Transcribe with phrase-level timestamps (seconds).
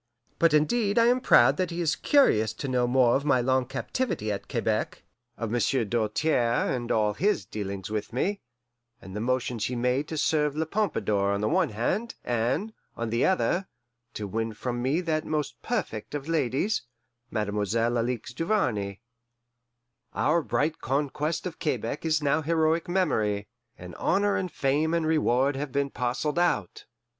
[0.39, 3.67] But indeed I am proud that he is curious to know more of my long
[3.67, 5.03] captivity at Quebec,
[5.37, 8.41] of Monsieur Doltaire and all his dealings with me,
[8.99, 13.27] and the motions he made to serve La Pompadour on one hand, and, on the
[13.27, 13.67] other,
[14.15, 16.81] to win from me that most perfect of ladies,
[17.29, 19.01] Mademoiselle Alixe Duvarney.
[20.15, 23.47] Our bright conquest of Quebec is now heroic memory,
[23.77, 26.85] and honour and fame and reward have been parcelled out.